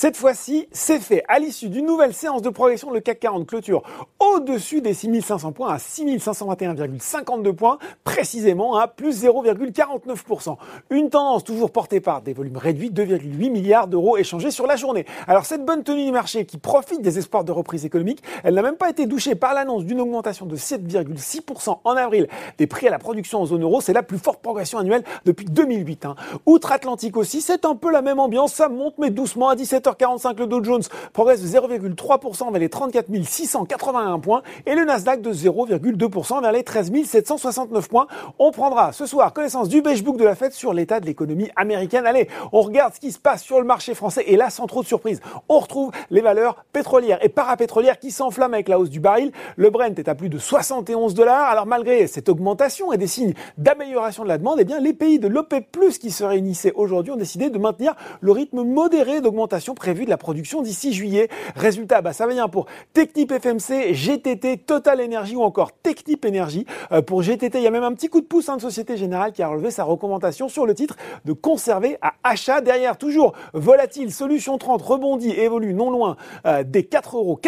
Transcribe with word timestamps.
Cette 0.00 0.16
fois-ci, 0.16 0.68
c'est 0.70 1.00
fait. 1.00 1.24
À 1.26 1.40
l'issue 1.40 1.68
d'une 1.68 1.84
nouvelle 1.84 2.14
séance 2.14 2.40
de 2.40 2.50
progression, 2.50 2.92
le 2.92 3.00
CAC 3.00 3.18
40 3.18 3.48
clôture 3.48 3.82
au-dessus 4.20 4.80
des 4.80 4.94
6500 4.94 5.50
points 5.50 5.70
à 5.70 5.78
6521,52 5.78 7.52
points, 7.52 7.78
précisément 8.04 8.76
à 8.76 8.86
plus 8.86 9.24
0,49%. 9.24 10.56
Une 10.90 11.10
tendance 11.10 11.42
toujours 11.42 11.72
portée 11.72 11.98
par 11.98 12.22
des 12.22 12.32
volumes 12.32 12.58
réduits, 12.58 12.90
2,8 12.90 13.50
milliards 13.50 13.88
d'euros 13.88 14.16
échangés 14.16 14.52
sur 14.52 14.68
la 14.68 14.76
journée. 14.76 15.04
Alors 15.26 15.46
cette 15.46 15.64
bonne 15.64 15.82
tenue 15.82 16.04
du 16.04 16.12
marché 16.12 16.44
qui 16.46 16.58
profite 16.58 17.02
des 17.02 17.18
espoirs 17.18 17.42
de 17.42 17.50
reprise 17.50 17.84
économique, 17.84 18.22
elle 18.44 18.54
n'a 18.54 18.62
même 18.62 18.76
pas 18.76 18.90
été 18.90 19.04
douchée 19.06 19.34
par 19.34 19.52
l'annonce 19.52 19.84
d'une 19.84 20.00
augmentation 20.00 20.46
de 20.46 20.56
7,6% 20.56 21.78
en 21.82 21.96
avril 21.96 22.28
des 22.56 22.68
prix 22.68 22.86
à 22.86 22.90
la 22.92 23.00
production 23.00 23.40
en 23.40 23.46
zone 23.46 23.64
euro. 23.64 23.80
C'est 23.80 23.94
la 23.94 24.04
plus 24.04 24.18
forte 24.18 24.42
progression 24.42 24.78
annuelle 24.78 25.02
depuis 25.24 25.46
2008. 25.46 26.04
Hein. 26.04 26.14
Outre-Atlantique 26.46 27.16
aussi, 27.16 27.40
c'est 27.40 27.64
un 27.64 27.74
peu 27.74 27.90
la 27.90 28.00
même 28.00 28.20
ambiance. 28.20 28.54
Ça 28.54 28.68
monte 28.68 28.94
mais 28.98 29.10
doucement 29.10 29.48
à 29.48 29.56
17 29.56 29.87
7h45, 29.88 30.38
le 30.38 30.46
Dow 30.46 30.62
Jones 30.62 30.82
progresse 31.12 31.42
de 31.42 31.48
0,3% 31.48 32.50
vers 32.50 32.60
les 32.60 32.68
34 32.68 33.06
681 33.24 34.18
points 34.18 34.42
et 34.66 34.74
le 34.74 34.84
Nasdaq 34.84 35.22
de 35.22 35.32
0,2% 35.32 36.42
vers 36.42 36.52
les 36.52 36.62
13 36.62 36.92
769 37.04 37.88
points. 37.88 38.06
On 38.38 38.50
prendra 38.50 38.92
ce 38.92 39.06
soir 39.06 39.32
connaissance 39.32 39.68
du 39.68 39.82
beige 39.82 40.02
book 40.02 40.16
de 40.16 40.24
la 40.24 40.34
fête 40.34 40.52
sur 40.52 40.72
l'état 40.72 41.00
de 41.00 41.06
l'économie 41.06 41.50
américaine. 41.56 42.06
Allez, 42.06 42.28
on 42.52 42.62
regarde 42.62 42.94
ce 42.94 43.00
qui 43.00 43.12
se 43.12 43.18
passe 43.18 43.42
sur 43.42 43.58
le 43.58 43.64
marché 43.64 43.94
français 43.94 44.24
et 44.26 44.36
là, 44.36 44.50
sans 44.50 44.66
trop 44.66 44.82
de 44.82 44.86
surprise, 44.86 45.20
on 45.48 45.58
retrouve 45.58 45.92
les 46.10 46.20
valeurs 46.20 46.64
pétrolières 46.72 47.24
et 47.24 47.28
parapétrolières 47.28 47.98
qui 47.98 48.10
s'enflamment 48.10 48.54
avec 48.54 48.68
la 48.68 48.78
hausse 48.78 48.90
du 48.90 49.00
baril. 49.00 49.32
Le 49.56 49.70
Brent 49.70 49.98
est 49.98 50.08
à 50.08 50.14
plus 50.14 50.28
de 50.28 50.38
71 50.38 51.14
dollars. 51.14 51.48
Alors 51.48 51.66
malgré 51.66 52.06
cette 52.06 52.28
augmentation 52.28 52.92
et 52.92 52.98
des 52.98 53.06
signes 53.06 53.34
d'amélioration 53.56 54.22
de 54.22 54.28
la 54.28 54.38
demande, 54.38 54.58
eh 54.60 54.64
bien 54.64 54.80
les 54.80 54.92
pays 54.92 55.18
de 55.18 55.28
l'OPEP+, 55.28 55.66
qui 56.00 56.10
se 56.10 56.24
réunissaient 56.24 56.72
aujourd'hui 56.74 57.12
ont 57.12 57.16
décidé 57.16 57.50
de 57.50 57.58
maintenir 57.58 57.94
le 58.20 58.32
rythme 58.32 58.62
modéré 58.62 59.20
d'augmentation 59.20 59.74
prévu 59.78 60.04
de 60.04 60.10
la 60.10 60.18
production 60.18 60.60
d'ici 60.60 60.92
juillet. 60.92 61.28
Résultat, 61.56 62.02
bah, 62.02 62.12
ça 62.12 62.26
va 62.26 62.34
bien 62.34 62.48
pour 62.48 62.66
Technip 62.92 63.32
FMC, 63.32 63.94
GTT, 63.94 64.58
Total 64.58 65.00
Energy 65.00 65.36
ou 65.36 65.42
encore 65.42 65.72
Technip 65.72 66.24
Energy. 66.26 66.66
Euh, 66.92 67.00
pour 67.00 67.22
GTT, 67.22 67.58
il 67.58 67.64
y 67.64 67.66
a 67.66 67.70
même 67.70 67.84
un 67.84 67.94
petit 67.94 68.08
coup 68.08 68.20
de 68.20 68.26
pouce 68.26 68.48
hein, 68.48 68.56
de 68.56 68.60
Société 68.60 68.96
Générale 68.96 69.32
qui 69.32 69.42
a 69.42 69.48
relevé 69.48 69.70
sa 69.70 69.84
recommandation 69.84 70.48
sur 70.48 70.66
le 70.66 70.74
titre 70.74 70.96
de 71.24 71.32
conserver 71.32 71.96
à 72.02 72.14
achat. 72.24 72.60
Derrière, 72.60 72.98
toujours 72.98 73.32
volatile, 73.54 74.12
Solution 74.12 74.58
30 74.58 74.82
rebondit 74.82 75.30
évolue 75.30 75.74
non 75.74 75.90
loin 75.90 76.16
euh, 76.46 76.64
des 76.64 76.82
4,90 76.82 77.14
euros. 77.14 77.40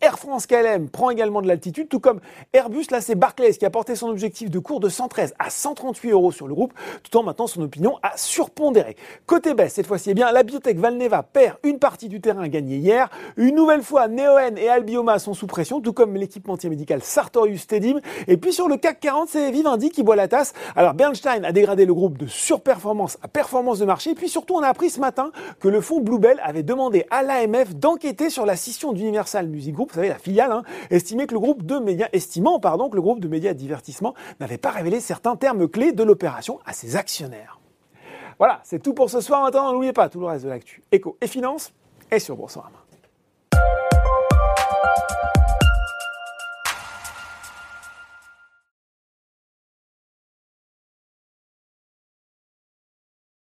Air 0.00 0.18
France 0.18 0.46
KLM 0.46 0.88
prend 0.88 1.10
également 1.10 1.42
de 1.42 1.48
l'altitude, 1.48 1.88
tout 1.88 2.00
comme 2.00 2.20
Airbus. 2.52 2.86
Là, 2.90 3.00
c'est 3.00 3.16
Barclays 3.16 3.54
qui 3.54 3.66
a 3.66 3.70
porté 3.70 3.96
son 3.96 4.08
objectif 4.08 4.50
de 4.50 4.58
cours 4.58 4.80
de 4.80 4.88
113 4.88 5.34
à 5.38 5.50
138 5.50 6.10
euros 6.10 6.32
sur 6.32 6.46
le 6.46 6.54
groupe, 6.54 6.72
tout 7.02 7.16
en 7.18 7.22
maintenant 7.24 7.46
son 7.46 7.62
opinion 7.62 7.98
à 8.02 8.16
surpondérer. 8.16 8.96
Côté 9.26 9.54
baisse, 9.54 9.74
cette 9.74 9.86
fois-ci, 9.86 10.10
eh 10.10 10.14
bien, 10.14 10.30
la 10.30 10.42
biotech 10.42 10.78
Valneva 10.78 11.22
perd 11.22 11.47
une 11.62 11.78
partie 11.78 12.08
du 12.08 12.20
terrain 12.20 12.48
gagné 12.48 12.76
hier. 12.76 13.08
Une 13.36 13.54
nouvelle 13.54 13.82
fois, 13.82 14.08
Neoen 14.08 14.56
et 14.58 14.68
Albioma 14.68 15.18
sont 15.18 15.34
sous 15.34 15.46
pression, 15.46 15.80
tout 15.80 15.92
comme 15.92 16.14
l'équipementier 16.16 16.70
médical 16.70 17.02
Sartorius 17.02 17.62
Stedim. 17.62 18.00
Et 18.26 18.36
puis 18.36 18.52
sur 18.52 18.68
le 18.68 18.76
CAC 18.76 19.00
40, 19.00 19.28
c'est 19.28 19.50
Vivendi 19.50 19.90
qui 19.90 20.02
boit 20.02 20.16
la 20.16 20.28
tasse. 20.28 20.52
Alors 20.76 20.94
Bernstein 20.94 21.44
a 21.44 21.52
dégradé 21.52 21.86
le 21.86 21.94
groupe 21.94 22.18
de 22.18 22.26
surperformance 22.26 23.18
à 23.22 23.28
performance 23.28 23.78
de 23.78 23.84
marché. 23.84 24.10
Et 24.10 24.14
puis 24.14 24.28
surtout, 24.28 24.54
on 24.54 24.62
a 24.62 24.68
appris 24.68 24.90
ce 24.90 25.00
matin 25.00 25.30
que 25.60 25.68
le 25.68 25.80
fonds 25.80 26.00
Bluebell 26.00 26.40
avait 26.42 26.62
demandé 26.62 27.06
à 27.10 27.22
l'AMF 27.22 27.74
d'enquêter 27.74 28.30
sur 28.30 28.46
la 28.46 28.56
scission 28.56 28.92
d'Universal 28.92 29.48
Music 29.48 29.74
Group, 29.74 29.90
vous 29.90 29.96
savez, 29.96 30.08
la 30.08 30.18
filiale, 30.18 30.52
hein, 30.52 30.62
que 30.90 31.34
le 31.34 31.40
groupe 31.40 31.64
de 31.64 31.78
médias, 31.78 32.08
estimant, 32.12 32.58
pardon, 32.60 32.88
que 32.88 32.96
le 32.96 33.02
groupe 33.02 33.20
de 33.20 33.28
médias 33.28 33.54
divertissement 33.54 34.14
n'avait 34.40 34.58
pas 34.58 34.70
révélé 34.70 35.00
certains 35.00 35.36
termes 35.36 35.68
clés 35.68 35.92
de 35.92 36.02
l'opération 36.02 36.58
à 36.64 36.72
ses 36.72 36.96
actionnaires. 36.96 37.57
Voilà, 38.38 38.60
c'est 38.62 38.82
tout 38.82 38.94
pour 38.94 39.10
ce 39.10 39.20
soir. 39.20 39.42
Maintenant, 39.42 39.72
n'oubliez 39.72 39.92
pas 39.92 40.08
tout 40.08 40.20
le 40.20 40.26
reste 40.26 40.44
de 40.44 40.50
l'actu 40.50 40.82
éco 40.92 41.16
et 41.20 41.26
finance 41.26 41.72
est 42.10 42.20
sur 42.20 42.36
Boursorama. 42.36 42.87